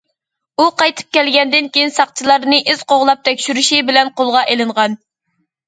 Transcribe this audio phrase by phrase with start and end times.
[0.61, 5.01] ئۇ قايتىپ كەلگەندىن كېيىن ساقچىلارنى ئىز قوغلاپ تەكشۈرۈشى بىلەن قولغا ئېلىنغان.